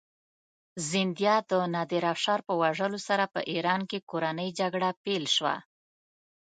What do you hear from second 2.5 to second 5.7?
وژلو سره په ایران کې کورنۍ جګړه پیل شوه.